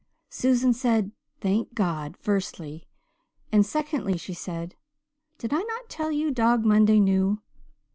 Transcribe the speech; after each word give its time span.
Susan 0.31 0.73
said 0.73 1.11
'Thank 1.41 1.75
God,' 1.75 2.17
firstly, 2.17 2.87
and 3.51 3.63
secondly 3.63 4.17
she 4.17 4.33
said 4.33 4.73
'Did 5.37 5.53
I 5.53 5.59
not 5.61 5.89
tell 5.89 6.11
you 6.11 6.31
Dog 6.31 6.65
Monday 6.65 6.99
knew?' 6.99 7.39